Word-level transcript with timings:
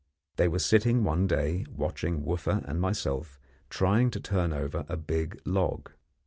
They 0.37 0.47
were 0.47 0.57
sitting 0.57 1.03
one 1.03 1.27
day 1.27 1.63
watching 1.69 2.23
Wooffa 2.23 2.67
and 2.67 2.81
myself 2.81 3.39
trying 3.69 4.09
to 4.09 4.19
turn 4.19 4.51
over 4.51 4.83
a 4.89 4.97
big 4.97 5.39
log. 5.45 5.91